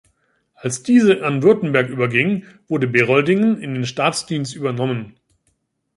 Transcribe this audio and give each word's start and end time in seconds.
Als 0.55 0.81
diese 0.81 1.23
an 1.23 1.43
Württemberg 1.43 1.89
überging, 1.89 2.47
wurde 2.67 2.87
Beroldingen 2.87 3.61
in 3.61 3.75
den 3.75 3.85
Staatsdienst 3.85 4.55
übernommen. 4.55 5.13